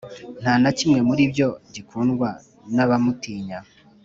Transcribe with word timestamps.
nta 0.41 0.53
na 0.63 0.71
kimwe 0.77 0.99
muri 1.07 1.23
byo 1.31 1.47
gikundwa 1.73 2.29
n’abamutinya 2.75 3.59